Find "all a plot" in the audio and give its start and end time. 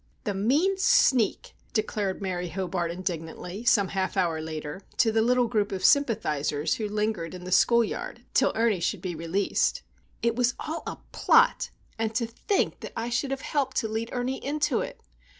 10.59-11.69